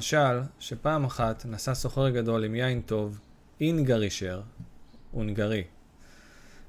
משל 0.00 0.40
שפעם 0.58 1.04
אחת 1.04 1.46
נסע 1.46 1.74
סוחר 1.74 2.08
גדול 2.08 2.44
עם 2.44 2.54
יין 2.54 2.80
טוב, 2.80 3.20
אינגרישר, 3.60 4.40
הונגרי. 5.10 5.64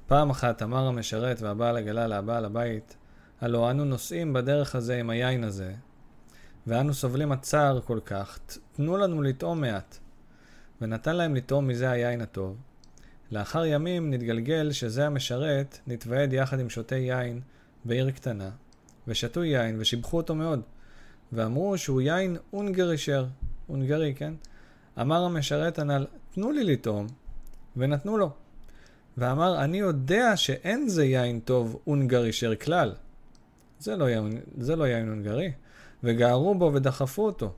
פעם 0.06 0.30
אחת 0.30 0.62
אמר 0.62 0.86
המשרת 0.86 1.40
והבעל 1.40 1.76
הגלה 1.76 2.06
לבעל 2.06 2.44
הבית, 2.44 2.96
הלא 3.40 3.70
אנו 3.70 3.84
נוסעים 3.84 4.32
בדרך 4.32 4.74
הזה 4.74 5.00
עם 5.00 5.10
היין 5.10 5.44
הזה, 5.44 5.74
ואנו 6.66 6.94
סובלים 6.94 7.32
הצער 7.32 7.80
כל 7.80 8.00
כך, 8.04 8.38
תנו 8.72 8.96
לנו 8.96 9.22
לטעום 9.22 9.60
מעט. 9.60 9.98
ונתן 10.80 11.16
להם 11.16 11.34
לטעום 11.34 11.68
מזה 11.68 11.90
היין 11.90 12.20
הטוב. 12.20 12.56
לאחר 13.30 13.64
ימים 13.64 14.10
נתגלגל 14.10 14.72
שזה 14.72 15.06
המשרת 15.06 15.78
נתוועד 15.86 16.32
יחד 16.32 16.60
עם 16.60 16.70
שותי 16.70 16.98
יין 16.98 17.40
בעיר 17.84 18.10
קטנה, 18.10 18.50
ושתו 19.08 19.44
יין 19.44 19.76
ושיבחו 19.80 20.16
אותו 20.16 20.34
מאוד, 20.34 20.62
ואמרו 21.32 21.78
שהוא 21.78 22.00
יין 22.00 22.36
אונגרישר, 22.52 23.26
הונגרי, 23.66 24.14
כן? 24.14 24.34
אמר 25.00 25.24
המשרת 25.24 25.78
הנ"ל, 25.78 26.06
תנו 26.34 26.52
לי 26.52 26.64
לטעום, 26.64 27.06
ונתנו 27.76 28.18
לו. 28.18 28.30
ואמר, 29.16 29.64
אני 29.64 29.78
יודע 29.78 30.36
שאין 30.36 30.88
זה 30.88 31.04
יין 31.04 31.40
טוב 31.40 31.82
אונגרישר 31.86 32.54
כלל. 32.54 32.94
זה 33.78 33.96
לא 33.96 34.10
יין, 34.10 34.40
זה 34.58 34.76
לא 34.76 34.84
יין 34.84 35.08
הונגרי. 35.08 35.52
וגערו 36.04 36.54
בו 36.54 36.70
ודחפו 36.74 37.26
אותו. 37.26 37.52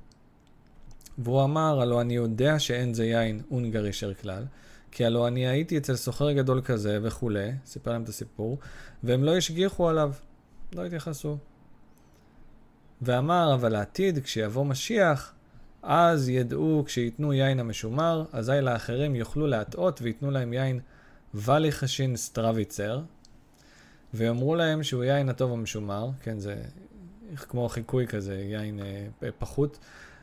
והוא 1.19 1.45
אמר, 1.45 1.81
הלא 1.81 2.01
אני 2.01 2.15
יודע 2.15 2.59
שאין 2.59 2.95
זה 2.95 3.05
יין 3.05 3.41
אונגרישר 3.51 4.15
כלל, 4.15 4.45
כי 4.91 5.05
הלא 5.05 5.29
אני 5.29 5.47
הייתי 5.47 5.79
אצל 5.79 5.97
סוחר 5.97 6.33
גדול 6.33 6.61
כזה 6.61 6.99
וכולי, 7.03 7.53
סיפר 7.67 7.93
להם 7.93 8.03
את 8.03 8.09
הסיפור, 8.09 8.59
והם 9.03 9.25
לא 9.25 9.37
השגיחו 9.37 9.89
עליו, 9.89 10.13
לא 10.73 10.87
התייחסו. 10.87 11.37
ואמר, 13.05 13.55
אבל 13.55 13.73
לעתיד, 13.73 14.19
כשיבוא 14.25 14.65
משיח, 14.65 15.33
אז 15.83 16.29
ידעו, 16.29 16.83
כשייתנו 16.87 17.33
יין 17.33 17.61
המשומר, 17.61 18.25
אזי 18.33 18.61
לאחרים 18.63 19.15
יוכלו 19.15 19.47
להטעות 19.47 20.03
וייתנו 20.03 20.31
להם 20.31 20.53
יין 20.53 20.81
וליחשין 21.35 22.17
סטרביצר, 22.17 23.01
ויאמרו 24.15 24.55
להם 24.55 24.83
שהוא 24.83 25.05
יין 25.05 25.29
הטוב 25.29 25.53
המשומר, 25.53 26.09
כן, 26.23 26.39
זה 26.39 26.57
כמו 27.37 27.69
חיקוי 27.69 28.07
כזה, 28.07 28.35
יין 28.35 28.81
אה, 28.81 29.29
פחות, 29.39 29.79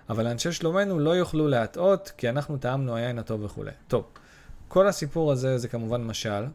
אבל 0.10 0.28
אנשי 0.28 0.52
שלומנו 0.52 1.00
לא 1.00 1.16
יוכלו 1.16 1.48
להטעות, 1.48 2.12
כי 2.18 2.30
אנחנו 2.30 2.58
טעמנו 2.58 2.96
היין 2.96 3.20
הטוב 3.20 3.44
וכולי. 3.44 3.72
טוב, 3.88 4.06
כל 4.68 4.88
הסיפור 4.88 5.32
הזה 5.32 5.58
זה 5.58 5.68
כמובן 5.68 6.04
משל, 6.04 6.30
אה, 6.30 6.48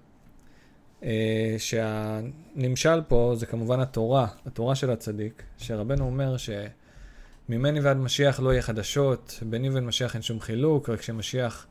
שהנמשל 1.58 3.00
פה 3.08 3.32
זה 3.36 3.46
כמובן 3.46 3.80
התורה, 3.80 4.26
התורה 4.46 4.74
של 4.74 4.90
הצדיק, 4.90 5.42
שרבנו 5.58 6.04
אומר 6.04 6.36
שממני 6.36 7.80
ועד 7.80 7.96
משיח 7.96 8.40
לא 8.40 8.52
יהיה 8.52 8.62
חדשות, 8.62 9.38
ביני 9.42 9.70
ובין 9.70 9.86
משיח 9.86 10.14
אין 10.14 10.22
שום 10.22 10.40
חילוק, 10.40 10.88
רק 10.88 11.02
שמשיח 11.02 11.66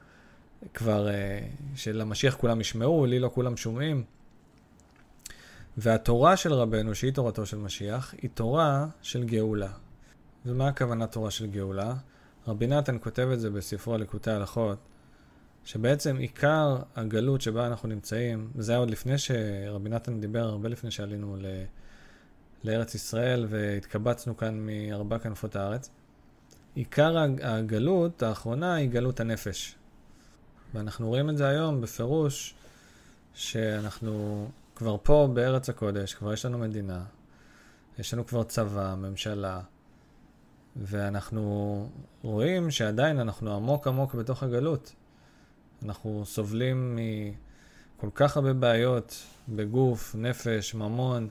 כבר, 0.73 1.09
אה, 1.09 1.39
שלמשיח 1.75 2.36
כולם 2.36 2.61
ישמעו, 2.61 3.06
לי 3.06 3.19
לא 3.19 3.31
כולם 3.33 3.58
שומעים. 3.58 4.03
והתורה 5.78 6.38
של 6.38 6.53
רבנו, 6.53 6.95
שהיא 6.95 7.13
תורתו 7.13 7.45
של 7.45 7.58
משיח, 7.58 8.13
היא 8.22 8.30
תורה 8.33 8.86
של 9.02 9.23
גאולה. 9.23 9.72
ומה 10.45 10.67
הכוונה 10.67 11.08
תורה 11.08 11.31
של 11.31 11.47
גאולה? 11.47 11.94
רבי 12.47 12.67
נתן 12.67 12.97
כותב 13.03 13.30
את 13.33 13.39
זה 13.39 13.50
בספרו 13.50 13.95
הליקוטי 13.95 14.31
ההלכות, 14.31 14.78
שבעצם 15.66 16.17
עיקר 16.17 16.77
הגלות 16.95 17.41
שבה 17.41 17.67
אנחנו 17.67 17.89
נמצאים, 17.89 18.49
זה 18.58 18.71
היה 18.71 18.80
עוד 18.80 18.89
לפני 18.89 19.17
שרבי 19.17 19.90
נתן 19.90 20.22
דיבר, 20.22 20.44
הרבה 20.44 20.69
לפני 20.69 20.91
שעלינו 20.91 21.38
ל... 21.40 21.45
לארץ 22.63 22.95
ישראל 22.95 23.45
והתקבצנו 23.50 24.38
כאן 24.38 24.59
מארבע 24.59 25.19
כנפות 25.19 25.56
הארץ. 25.56 25.90
עיקר 26.75 27.17
הגלות 27.41 28.23
האחרונה 28.23 28.75
היא 28.75 28.90
גלות 28.90 29.19
הנפש. 29.19 29.75
ואנחנו 30.73 31.07
רואים 31.07 31.29
את 31.29 31.38
זה 31.38 31.47
היום 31.47 31.81
בפירוש 31.81 32.56
שאנחנו 33.34 34.47
כבר 34.75 34.97
פה 35.03 35.29
בארץ 35.34 35.69
הקודש, 35.69 36.13
כבר 36.13 36.34
יש 36.34 36.45
לנו 36.45 36.57
מדינה, 36.57 37.03
יש 38.00 38.13
לנו 38.13 38.25
כבר 38.28 38.44
צבא, 38.44 38.95
ממשלה, 38.97 39.61
ואנחנו 40.75 41.88
רואים 42.23 42.72
שעדיין 42.72 43.19
אנחנו 43.19 43.56
עמוק 43.56 43.88
עמוק 43.88 44.16
בתוך 44.16 44.44
הגלות. 44.44 44.94
אנחנו 45.84 46.24
סובלים 46.25 47.00
מכל 47.97 48.09
כך 48.16 48.38
הרבה 48.38 48.53
בעיות 48.53 49.24
בגוף, 49.50 50.16
נפש, 50.18 50.74
ממון. 50.74 51.30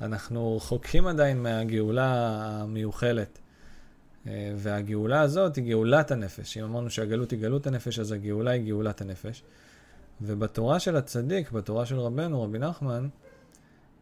אנחנו 0.00 0.56
רחוקים 0.56 1.06
עדיין 1.06 1.42
מהגאולה 1.42 2.12
המיוחלת. 2.62 3.38
אה, 4.26 4.52
והגאולה 4.56 5.20
הזאת 5.20 5.56
היא 5.56 5.64
גאולת 5.64 6.10
הנפש. 6.10 6.56
אם 6.56 6.64
אמרנו 6.64 6.90
שהגלות 6.90 7.30
היא 7.30 7.40
גלות 7.40 7.66
הנפש, 7.66 7.98
אז 7.98 8.12
הגאולה 8.12 8.50
היא 8.50 8.66
גאולת 8.68 9.00
הנפש. 9.00 9.42
ובתורה 10.20 10.80
של 10.80 10.96
הצדיק, 10.96 11.50
בתורה 11.50 11.86
של 11.86 11.98
רבנו, 11.98 12.42
רבי 12.42 12.58
נחמן, 12.58 13.08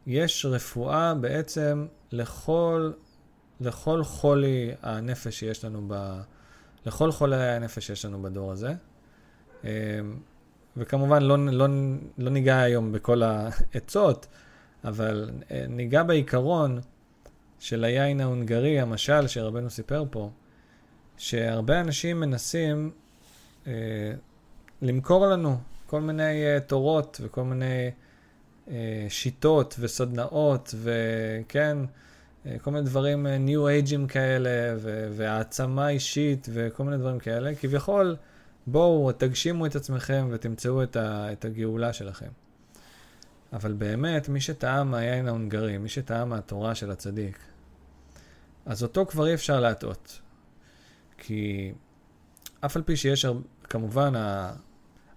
יש 0.07 0.47
רפואה 0.47 1.15
בעצם 1.15 1.87
לכל, 2.13 2.93
לכל 3.61 4.05
חולי 4.05 4.71
הנפש 4.83 5.39
שיש 5.39 5.65
לנו 5.65 5.85
ב... 5.89 6.21
לכל 6.87 7.13
חולי 7.13 7.37
הנפש 7.37 7.87
שיש 7.87 8.05
לנו 8.05 8.23
בדור 8.23 8.53
הזה. 8.53 8.75
אמ, 9.65 9.69
וכמובן 10.77 11.23
לא, 11.23 11.39
לא, 11.39 11.67
לא 12.19 12.31
ניגע 12.31 12.61
היום 12.61 12.93
בכל 12.93 13.23
העצות, 13.23 14.27
אבל 14.85 15.31
אה, 15.51 15.65
ניגע 15.69 16.03
בעיקרון 16.03 16.81
של 17.59 17.85
היין 17.85 18.21
ההונגרי, 18.21 18.81
המשל 18.81 19.27
שרבנו 19.27 19.71
סיפר 19.71 20.05
פה, 20.11 20.31
שהרבה 21.17 21.81
אנשים 21.81 22.21
מנסים 22.21 22.91
אה, 23.67 23.73
למכור 24.83 25.27
לנו 25.27 25.57
כל 25.87 26.01
מיני 26.01 26.57
uh, 26.57 26.61
תורות 26.61 27.21
וכל 27.23 27.45
מיני 27.45 27.91
uh, 28.67 28.71
שיטות 29.09 29.77
וסדנאות 29.79 30.75
וכן, 30.83 31.79
uh, 31.85 32.49
כל 32.63 32.71
מיני 32.71 32.85
דברים, 32.87 33.27
uh, 33.27 33.49
New 33.49 33.89
Age'ים 33.89 34.09
כאלה 34.09 34.77
והעצמה 35.13 35.89
אישית 35.89 36.49
וכל 36.53 36.85
מיני 36.85 36.97
דברים 36.97 37.19
כאלה. 37.19 37.55
כביכול, 37.55 38.17
בואו 38.67 39.13
תגשימו 39.13 39.67
את 39.67 39.77
עצמכם 39.77 40.29
ותמצאו 40.31 40.83
את, 40.83 40.97
ה- 40.97 41.33
את 41.33 41.45
הגאולה 41.45 41.93
שלכם. 41.93 42.29
אבל 43.53 43.73
באמת, 43.73 44.29
מי 44.29 44.41
שטעם 44.41 44.91
מהיין 44.91 45.29
ההונגרי, 45.29 45.79
מי 45.79 45.89
שטעם 45.89 46.29
מהתורה 46.29 46.75
של 46.75 46.91
הצדיק, 46.91 47.39
אז 48.67 48.83
אותו 48.83 49.07
כבר 49.07 49.27
אי 49.27 49.35
אפשר 49.35 49.61
להטעות. 49.61 50.21
כי 51.19 51.73
אף 52.61 52.77
על 52.77 52.83
פי 52.83 52.97
שיש, 52.97 53.27
כמובן, 53.65 54.13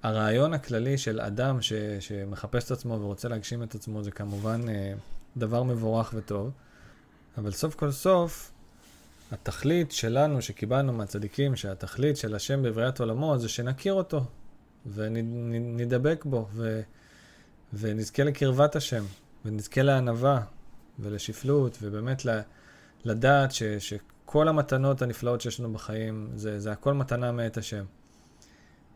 הרעיון 0.03 0.53
הכללי 0.53 0.97
של 0.97 1.21
אדם 1.21 1.61
ש, 1.61 1.73
שמחפש 1.99 2.65
את 2.65 2.71
עצמו 2.71 2.93
ורוצה 3.01 3.27
להגשים 3.27 3.63
את 3.63 3.75
עצמו 3.75 4.03
זה 4.03 4.11
כמובן 4.11 4.69
אה, 4.69 4.93
דבר 5.37 5.63
מבורך 5.63 6.13
וטוב, 6.15 6.51
אבל 7.37 7.51
סוף 7.51 7.75
כל 7.75 7.91
סוף, 7.91 8.51
התכלית 9.31 9.91
שלנו 9.91 10.41
שקיבלנו 10.41 10.93
מהצדיקים, 10.93 11.55
שהתכלית 11.55 12.17
של 12.17 12.35
השם 12.35 12.63
בבריאת 12.63 12.99
עולמו 12.99 13.37
זה 13.37 13.49
שנכיר 13.49 13.93
אותו 13.93 14.25
ונדבק 14.93 16.25
בו 16.25 16.47
ו, 16.53 16.81
ונזכה 17.73 18.23
לקרבת 18.23 18.75
השם 18.75 19.03
ונזכה 19.45 19.81
לענווה 19.81 20.41
ולשפלות 20.99 21.77
ובאמת 21.81 22.21
לדעת 23.05 23.51
ש, 23.51 23.63
שכל 23.63 24.47
המתנות 24.47 25.01
הנפלאות 25.01 25.41
שיש 25.41 25.59
לנו 25.59 25.73
בחיים 25.73 26.29
זה, 26.35 26.59
זה 26.59 26.71
הכל 26.71 26.93
מתנה 26.93 27.31
מאת 27.31 27.57
השם. 27.57 27.85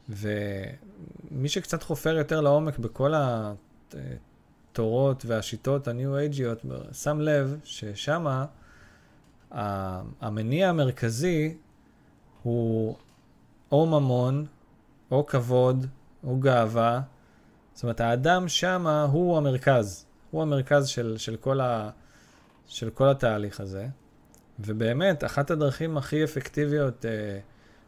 ומי 0.09 1.49
שקצת 1.49 1.83
חופר 1.83 2.17
יותר 2.17 2.41
לעומק 2.41 2.77
בכל 2.79 3.13
התורות 4.71 5.25
והשיטות 5.25 5.87
הניו-אייג'יות, 5.87 6.65
שם 6.93 7.21
לב 7.21 7.59
ששם 7.63 8.45
המניע 9.51 10.69
המרכזי 10.69 11.57
הוא 12.43 12.95
או 13.71 13.85
ממון, 13.85 14.45
או 15.11 15.25
כבוד, 15.25 15.85
או 16.23 16.39
גאווה. 16.39 17.01
זאת 17.73 17.83
אומרת, 17.83 18.01
האדם 18.01 18.47
שם 18.47 18.87
הוא 18.87 19.37
המרכז. 19.37 20.05
הוא 20.31 20.41
המרכז 20.41 20.87
של, 20.87 21.17
של, 21.17 21.35
כל 21.35 21.61
ה, 21.61 21.89
של 22.67 22.89
כל 22.89 23.09
התהליך 23.09 23.59
הזה. 23.59 23.87
ובאמת, 24.59 25.23
אחת 25.23 25.51
הדרכים 25.51 25.97
הכי 25.97 26.23
אפקטיביות 26.23 27.05
אה, 27.05 27.39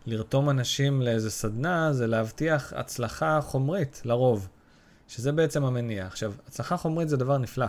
לרתום 0.05 0.49
אנשים 0.49 1.01
לאיזה 1.01 1.31
סדנה 1.31 1.93
זה 1.93 2.07
להבטיח 2.07 2.73
הצלחה 2.73 3.41
חומרית, 3.41 4.01
לרוב, 4.05 4.47
שזה 5.07 5.31
בעצם 5.31 5.65
המניע. 5.65 6.05
עכשיו, 6.05 6.33
הצלחה 6.47 6.77
חומרית 6.77 7.09
זה 7.09 7.17
דבר 7.17 7.37
נפלא, 7.37 7.67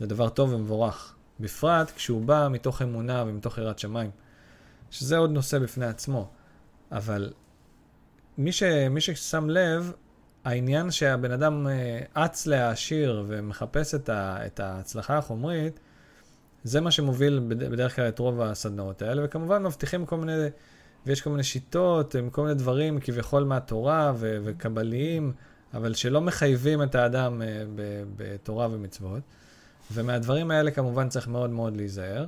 זה 0.00 0.06
דבר 0.06 0.28
טוב 0.28 0.52
ומבורך, 0.52 1.14
בפרט 1.40 1.92
כשהוא 1.96 2.22
בא 2.22 2.48
מתוך 2.50 2.82
אמונה 2.82 3.24
ומתוך 3.26 3.58
יראת 3.58 3.78
שמיים, 3.78 4.10
שזה 4.90 5.16
עוד 5.16 5.30
נושא 5.30 5.58
בפני 5.58 5.86
עצמו. 5.86 6.30
אבל 6.92 7.32
מי, 8.38 8.52
ש, 8.52 8.62
מי 8.90 9.00
ששם 9.00 9.50
לב, 9.50 9.92
העניין 10.44 10.90
שהבן 10.90 11.30
אדם 11.30 11.66
אה, 11.66 12.00
אץ 12.14 12.46
להעשיר 12.46 13.24
ומחפש 13.28 13.94
את, 13.94 14.08
ה, 14.08 14.46
את 14.46 14.60
ההצלחה 14.60 15.18
החומרית, 15.18 15.80
זה 16.64 16.80
מה 16.80 16.90
שמוביל 16.90 17.40
בדרך 17.48 17.96
כלל 17.96 18.08
את 18.08 18.18
רוב 18.18 18.40
הסדנאות 18.40 19.02
האלה, 19.02 19.24
וכמובן 19.24 19.62
מבטיחים 19.62 20.06
כל 20.06 20.16
מיני, 20.16 20.32
ויש 21.06 21.20
כל 21.20 21.30
מיני 21.30 21.42
שיטות, 21.42 22.14
כל 22.32 22.42
מיני 22.42 22.54
דברים 22.54 23.00
כביכול 23.00 23.44
מהתורה 23.44 24.12
ו- 24.16 24.38
וקבליים, 24.44 25.32
אבל 25.74 25.94
שלא 25.94 26.20
מחייבים 26.20 26.82
את 26.82 26.94
האדם 26.94 27.42
אה, 27.42 27.62
בתורה 28.16 28.68
ומצוות. 28.70 29.22
ומהדברים 29.92 30.50
האלה 30.50 30.70
כמובן 30.70 31.08
צריך 31.08 31.28
מאוד 31.28 31.50
מאוד 31.50 31.76
להיזהר. 31.76 32.26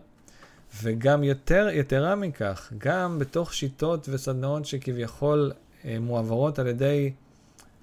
וגם 0.82 1.24
יותר, 1.24 1.68
יתרה 1.72 2.14
מכך, 2.14 2.72
גם 2.78 3.18
בתוך 3.18 3.54
שיטות 3.54 4.08
וסדנאות 4.08 4.66
שכביכול 4.66 5.52
אה, 5.84 5.96
מועברות 6.00 6.58
על 6.58 6.66
ידי 6.66 7.12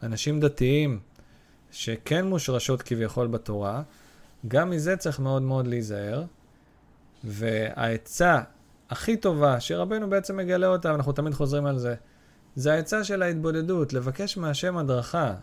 אנשים 0.03 0.39
דתיים, 0.39 0.99
שכן 1.71 2.25
מושרשות 2.25 2.81
כביכול 2.81 3.27
בתורה, 3.27 3.81
גם 4.47 4.69
מזה 4.69 4.97
צריך 4.97 5.19
מאוד 5.19 5.41
מאוד 5.41 5.67
להיזהר. 5.67 6.23
והעצה 7.23 8.41
הכי 8.89 9.17
טובה 9.17 9.59
שרבנו 9.59 10.09
בעצם 10.09 10.37
מגלה 10.37 10.67
אותה, 10.67 10.91
ואנחנו 10.91 11.11
תמיד 11.11 11.33
חוזרים 11.33 11.65
על 11.65 11.77
זה, 11.77 11.95
זה 12.55 12.73
העצה 12.73 13.03
של 13.03 13.21
ההתבודדות, 13.21 13.93
לבקש 13.93 14.37
מהשם 14.37 14.77
הדרכה, 14.77 15.33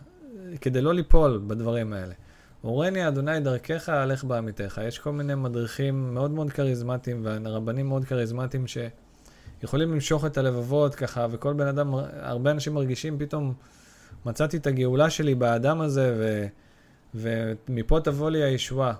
כדי 0.61 0.81
לא 0.81 0.93
ליפול 0.93 1.41
בדברים 1.47 1.93
האלה. 1.93 2.13
הורני 2.67 3.07
אדוני 3.07 3.39
דרכך, 3.39 3.89
הלך 3.89 4.23
בעמיתך. 4.23 4.81
יש 4.87 4.99
כל 4.99 5.11
מיני 5.11 5.35
מדריכים 5.35 6.13
מאוד 6.13 6.31
מאוד 6.31 6.51
כריזמטיים, 6.51 7.21
ורבנים 7.23 7.87
מאוד 7.87 8.05
כריזמטיים 8.05 8.65
שיכולים 8.67 9.91
למשוך 9.93 10.25
את 10.25 10.37
הלבבות 10.37 10.95
ככה, 10.95 11.27
וכל 11.31 11.53
בן 11.53 11.67
אדם, 11.67 11.93
הרבה 12.21 12.51
אנשים 12.51 12.73
מרגישים 12.73 13.19
פתאום, 13.19 13.53
מצאתי 14.25 14.57
את 14.57 14.67
הגאולה 14.67 15.09
שלי 15.09 15.35
באדם 15.35 15.81
הזה, 15.81 16.15
ו, 16.17 16.47
ומפה 17.15 17.99
תבוא 17.99 18.29
לי 18.29 18.43
הישועה. 18.43 18.93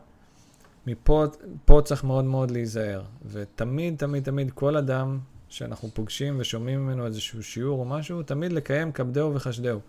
מפה 0.87 1.25
פה 1.65 1.81
צריך 1.85 2.03
מאוד 2.03 2.25
מאוד 2.25 2.51
להיזהר. 2.51 3.01
ותמיד, 3.25 3.97
תמיד, 3.97 4.23
תמיד, 4.23 4.51
כל 4.51 4.77
אדם 4.77 5.19
שאנחנו 5.49 5.89
פוגשים 5.93 6.35
ושומעים 6.39 6.85
ממנו 6.85 7.05
איזשהו 7.05 7.43
שיעור 7.43 7.79
או 7.79 7.85
משהו, 7.85 8.23
תמיד 8.23 8.51
לקיים 8.51 8.91
כבדהו 8.91 9.35
וחשדהו. 9.35 9.79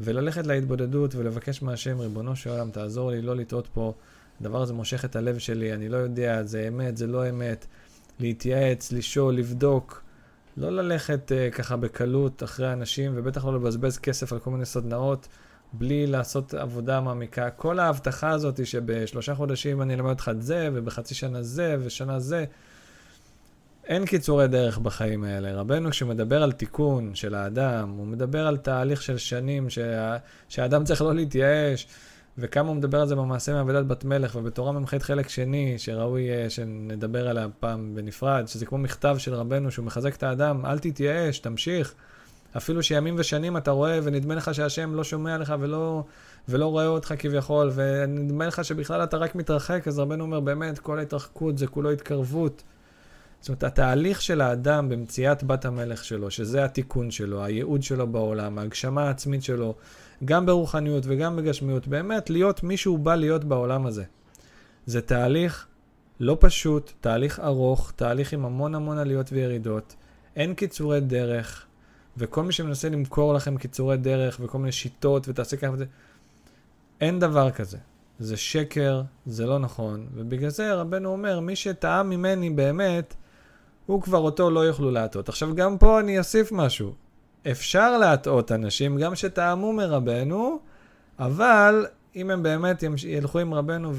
וללכת 0.00 0.46
להתבודדות 0.46 1.14
ולבקש 1.14 1.62
מהשם, 1.62 1.98
ריבונו 1.98 2.36
של 2.36 2.50
עולם, 2.50 2.70
תעזור 2.70 3.10
לי 3.10 3.22
לא 3.22 3.36
לטעות 3.36 3.68
פה. 3.74 3.94
הדבר 4.40 4.62
הזה 4.62 4.72
מושך 4.72 5.04
את 5.04 5.16
הלב 5.16 5.38
שלי, 5.38 5.72
אני 5.74 5.88
לא 5.88 5.96
יודע, 5.96 6.42
זה 6.44 6.68
אמת, 6.68 6.96
זה 6.96 7.06
לא 7.06 7.28
אמת. 7.28 7.66
להתייעץ, 8.20 8.92
לשאול, 8.92 9.34
לבדוק. 9.34 10.02
לא 10.56 10.70
ללכת 10.70 11.32
uh, 11.32 11.54
ככה 11.54 11.76
בקלות 11.76 12.42
אחרי 12.42 12.72
אנשים, 12.72 13.12
ובטח 13.14 13.44
לא 13.44 13.54
לבזבז 13.54 13.98
כסף 13.98 14.32
על 14.32 14.38
כל 14.38 14.50
מיני 14.50 14.64
סדנאות, 14.64 15.28
בלי 15.72 16.06
לעשות 16.06 16.54
עבודה 16.54 17.00
מעמיקה. 17.00 17.50
כל 17.50 17.78
ההבטחה 17.78 18.30
הזאת 18.30 18.66
שבשלושה 18.66 19.34
חודשים 19.34 19.82
אני 19.82 19.94
אלמד 19.94 20.10
אותך 20.10 20.30
את 20.32 20.42
זה, 20.42 20.68
ובחצי 20.72 21.14
שנה 21.14 21.42
זה, 21.42 21.76
ושנה 21.80 22.20
זה, 22.20 22.44
אין 23.90 24.06
קיצורי 24.06 24.48
דרך 24.48 24.78
בחיים 24.78 25.24
האלה. 25.24 25.54
רבנו 25.54 25.90
כשמדבר 25.90 26.42
על 26.42 26.52
תיקון 26.52 27.14
של 27.14 27.34
האדם, 27.34 27.90
הוא 27.96 28.06
מדבר 28.06 28.46
על 28.46 28.56
תהליך 28.56 29.02
של 29.02 29.18
שנים 29.18 29.70
שה... 29.70 30.16
שהאדם 30.48 30.84
צריך 30.84 31.02
לא 31.02 31.14
להתייאש, 31.14 31.86
וכמה 32.38 32.68
הוא 32.68 32.76
מדבר 32.76 33.00
על 33.00 33.06
זה 33.06 33.16
במעשה 33.16 33.52
מעבודת 33.52 33.84
בת 33.84 34.04
מלך, 34.04 34.36
ובתורה 34.36 34.72
מ"ח 34.72 34.94
חלק 34.94 35.28
שני, 35.28 35.74
שראוי 35.78 36.28
שנדבר 36.48 37.28
עליה 37.28 37.46
פעם 37.60 37.94
בנפרד, 37.94 38.44
שזה 38.46 38.66
כמו 38.66 38.78
מכתב 38.78 39.16
של 39.18 39.34
רבנו 39.34 39.70
שהוא 39.70 39.84
מחזק 39.84 40.16
את 40.16 40.22
האדם, 40.22 40.66
אל 40.66 40.78
תתייאש, 40.78 41.38
תמשיך. 41.38 41.94
אפילו 42.56 42.82
שימים 42.82 43.14
ושנים 43.18 43.56
אתה 43.56 43.70
רואה 43.70 44.00
ונדמה 44.02 44.34
לך 44.34 44.54
שהשם 44.54 44.94
לא 44.94 45.04
שומע 45.04 45.38
לך 45.38 45.54
ולא, 45.60 46.04
ולא 46.48 46.66
רואה 46.66 46.86
אותך 46.86 47.14
כביכול, 47.18 47.70
ונדמה 47.74 48.46
לך 48.46 48.64
שבכלל 48.64 49.04
אתה 49.04 49.16
רק 49.16 49.34
מתרחק, 49.34 49.88
אז 49.88 49.98
רבנו 49.98 50.24
אומר, 50.24 50.40
באמת, 50.40 50.78
כל 50.78 50.98
ההתרחקות 50.98 51.58
זה 51.58 51.66
כולו 51.66 51.90
התקרבות. 51.90 52.62
זאת 53.40 53.48
אומרת, 53.48 53.64
התהליך 53.64 54.22
של 54.22 54.40
האדם 54.40 54.88
במציאת 54.88 55.44
בת 55.44 55.64
המלך 55.64 56.04
שלו, 56.04 56.30
שזה 56.30 56.64
התיקון 56.64 57.10
שלו, 57.10 57.44
הייעוד 57.44 57.82
שלו 57.82 58.06
בעולם, 58.06 58.58
ההגשמה 58.58 59.06
העצמית 59.06 59.42
שלו, 59.42 59.74
גם 60.24 60.46
ברוחניות 60.46 61.04
וגם 61.06 61.36
בגשמיות, 61.36 61.86
באמת 61.86 62.30
להיות 62.30 62.62
מי 62.62 62.76
שהוא 62.76 62.98
בא 62.98 63.14
להיות 63.14 63.44
בעולם 63.44 63.86
הזה. 63.86 64.04
זה 64.86 65.00
תהליך 65.00 65.66
לא 66.20 66.36
פשוט, 66.40 66.92
תהליך 67.00 67.40
ארוך, 67.40 67.92
תהליך 67.96 68.32
עם 68.32 68.44
המון 68.44 68.74
המון 68.74 68.98
עליות 68.98 69.32
וירידות, 69.32 69.96
אין 70.36 70.54
קיצורי 70.54 71.00
דרך, 71.00 71.66
וכל 72.16 72.42
מי 72.42 72.52
שמנסה 72.52 72.88
למכור 72.88 73.34
לכם 73.34 73.56
קיצורי 73.56 73.96
דרך 73.96 74.40
וכל 74.40 74.58
מיני 74.58 74.72
שיטות 74.72 75.28
ותעשה 75.28 75.56
ככה 75.56 75.72
וזה, 75.72 75.84
אין 77.00 77.18
דבר 77.18 77.50
כזה. 77.50 77.78
זה 78.18 78.36
שקר, 78.36 79.02
זה 79.26 79.46
לא 79.46 79.58
נכון, 79.58 80.06
ובגלל 80.14 80.50
זה 80.50 80.74
רבנו 80.74 81.08
אומר, 81.08 81.40
מי 81.40 81.56
שטעה 81.56 82.02
ממני 82.02 82.50
באמת, 82.50 83.14
הוא 83.90 84.02
כבר 84.02 84.18
אותו 84.18 84.50
לא 84.50 84.60
יוכלו 84.60 84.90
להטעות. 84.90 85.28
עכשיו, 85.28 85.54
גם 85.54 85.78
פה 85.78 86.00
אני 86.00 86.18
אוסיף 86.18 86.52
משהו. 86.52 86.92
אפשר 87.50 87.98
להטעות 87.98 88.52
אנשים, 88.52 88.98
גם 88.98 89.14
שטעמו 89.14 89.72
מרבנו, 89.72 90.58
אבל 91.18 91.86
אם 92.16 92.30
הם 92.30 92.42
באמת 92.42 92.84
ילכו 93.06 93.38
עם 93.38 93.54
רבנו 93.54 93.92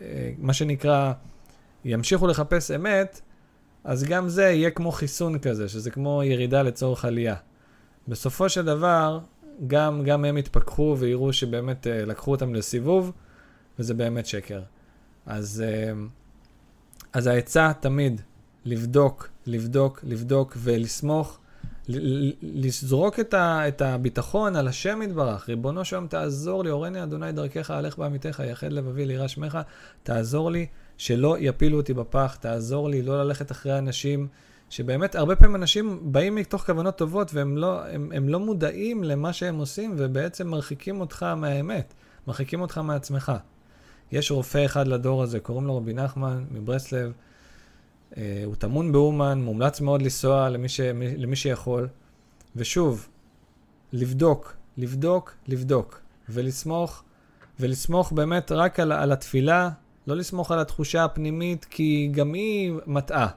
ומה 0.00 0.52
שנקרא, 0.52 1.12
ימשיכו 1.84 2.26
לחפש 2.26 2.70
אמת, 2.70 3.20
אז 3.84 4.04
גם 4.04 4.28
זה 4.28 4.42
יהיה 4.42 4.70
כמו 4.70 4.92
חיסון 4.92 5.38
כזה, 5.38 5.68
שזה 5.68 5.90
כמו 5.90 6.22
ירידה 6.24 6.62
לצורך 6.62 7.04
עלייה. 7.04 7.34
בסופו 8.08 8.48
של 8.48 8.64
דבר, 8.64 9.18
גם, 9.66 10.02
גם 10.04 10.24
הם 10.24 10.38
יתפכחו 10.38 10.96
ויראו 10.98 11.32
שבאמת 11.32 11.86
uh, 11.86 12.06
לקחו 12.06 12.30
אותם 12.30 12.54
לסיבוב, 12.54 13.12
וזה 13.78 13.94
באמת 13.94 14.26
שקר. 14.26 14.60
אז, 15.26 15.64
uh, 15.66 15.96
אז 17.12 17.26
העצה 17.26 17.72
תמיד, 17.80 18.20
לבדוק, 18.64 19.28
לבדוק, 19.46 20.00
לבדוק 20.02 20.56
ולסמוך, 20.56 21.38
לזרוק 22.42 23.20
את, 23.20 23.34
ה, 23.34 23.68
את 23.68 23.82
הביטחון 23.82 24.56
על 24.56 24.68
השם 24.68 25.02
יתברך. 25.02 25.48
ריבונו 25.48 25.84
שם 25.84 26.06
תעזור 26.08 26.64
לי, 26.64 26.70
הורני 26.70 27.02
אדוני 27.02 27.32
דרכך, 27.32 27.70
הלך 27.70 27.98
בעמיתך, 27.98 28.42
יחד 28.50 28.72
לבבי 28.72 29.06
לירא 29.06 29.28
שמך, 29.28 29.58
תעזור 30.02 30.50
לי 30.50 30.66
שלא 30.98 31.36
יפילו 31.38 31.76
אותי 31.76 31.94
בפח, 31.94 32.36
תעזור 32.40 32.88
לי 32.88 33.02
לא 33.02 33.24
ללכת 33.24 33.50
אחרי 33.50 33.78
אנשים, 33.78 34.28
שבאמת 34.70 35.14
הרבה 35.14 35.36
פעמים 35.36 35.56
אנשים 35.56 36.12
באים 36.12 36.34
מתוך 36.34 36.66
כוונות 36.66 36.96
טובות 36.96 37.34
והם 37.34 37.56
לא, 37.56 37.86
הם, 37.86 38.12
הם 38.14 38.28
לא 38.28 38.40
מודעים 38.40 39.04
למה 39.04 39.32
שהם 39.32 39.58
עושים 39.58 39.94
ובעצם 39.98 40.48
מרחיקים 40.48 41.00
אותך 41.00 41.22
מהאמת, 41.22 41.94
מרחיקים 42.26 42.60
אותך 42.60 42.78
מעצמך. 42.78 43.32
יש 44.12 44.30
רופא 44.30 44.64
אחד 44.64 44.88
לדור 44.88 45.22
הזה, 45.22 45.40
קוראים 45.40 45.66
לו 45.66 45.76
רבי 45.76 45.92
נחמן 45.92 46.44
מברסלב, 46.50 47.12
הוא 48.16 48.54
טמון 48.58 48.92
באומן, 48.92 49.42
מומלץ 49.42 49.80
מאוד 49.80 50.02
לנסוע 50.02 50.48
למי, 50.48 50.68
ש, 50.68 50.80
למי 51.16 51.36
שיכול. 51.36 51.88
ושוב, 52.56 53.08
לבדוק, 53.92 54.54
לבדוק, 54.76 55.34
לבדוק, 55.48 56.00
ולסמוך, 56.28 57.02
ולסמוך 57.60 58.12
באמת 58.12 58.52
רק 58.52 58.80
על, 58.80 58.92
על 58.92 59.12
התפילה, 59.12 59.70
לא 60.06 60.16
לסמוך 60.16 60.50
על 60.50 60.58
התחושה 60.58 61.04
הפנימית, 61.04 61.64
כי 61.64 62.10
גם 62.12 62.32
היא 62.34 62.72
מטעה. 62.86 63.28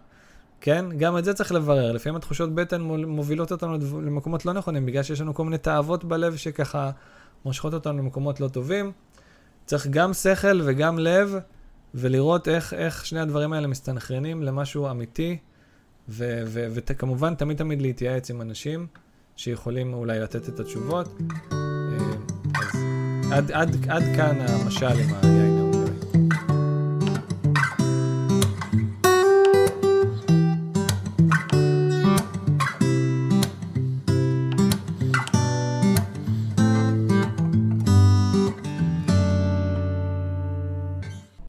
כן? 0.61 0.85
גם 0.97 1.17
את 1.17 1.25
זה 1.25 1.33
צריך 1.33 1.51
לברר. 1.51 1.91
לפעמים 1.91 2.15
התחושות 2.15 2.55
בטן 2.55 2.81
מובילות 2.81 3.51
אותנו 3.51 3.77
למקומות 4.01 4.45
לא 4.45 4.53
נכונים, 4.53 4.85
בגלל 4.85 5.03
שיש 5.03 5.21
לנו 5.21 5.33
כל 5.33 5.43
מיני 5.43 5.57
תאוות 5.57 6.03
בלב 6.03 6.35
שככה 6.35 6.91
מושכות 7.45 7.73
אותנו 7.73 7.97
למקומות 7.97 8.39
לא 8.39 8.47
טובים. 8.47 8.91
צריך 9.65 9.87
גם 9.87 10.13
שכל 10.13 10.61
וגם 10.63 10.99
לב, 10.99 11.35
ולראות 11.95 12.47
איך, 12.47 12.73
איך 12.73 13.05
שני 13.05 13.19
הדברים 13.19 13.53
האלה 13.53 13.67
מסתנכרנים 13.67 14.43
למשהו 14.43 14.91
אמיתי, 14.91 15.37
וכמובן 16.09 17.35
תמיד 17.35 17.57
תמיד 17.57 17.81
להתייעץ 17.81 18.29
עם 18.29 18.41
אנשים 18.41 18.87
שיכולים 19.35 19.93
אולי 19.93 20.19
לתת 20.19 20.49
את 20.49 20.59
התשובות. 20.59 21.07
אה, 21.51 21.57
אז 23.31 23.49
עד, 23.49 23.51
עד, 23.51 23.89
עד 23.89 24.03
כאן 24.15 24.37
המשל 24.41 24.85
עם 24.85 25.13
היין. 25.21 25.52